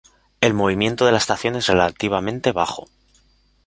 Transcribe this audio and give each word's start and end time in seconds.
El 0.39 0.55
movimiento 0.55 1.05
de 1.05 1.11
la 1.11 1.19
estación 1.19 1.55
es 1.55 1.67
relativamente 1.67 2.51
bajo. 2.51 2.87